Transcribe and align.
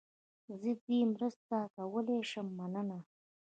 زه 0.61 0.71
دې 0.85 0.99
مرسته 1.13 1.57
کولای 1.75 2.21
شم، 2.31 2.47
مننه. 2.57 2.99